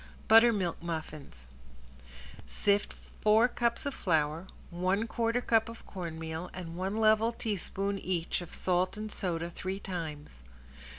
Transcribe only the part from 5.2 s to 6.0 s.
cup of